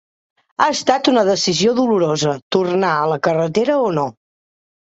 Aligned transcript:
Ha 0.61 0.67
estat 0.75 1.09
una 1.11 1.23
decisió 1.27 1.75
dolorosa, 1.81 2.35
tornar 2.57 2.97
a 2.97 3.07
la 3.15 3.21
carretera 3.31 3.79
o 3.87 3.95
no... 4.01 4.11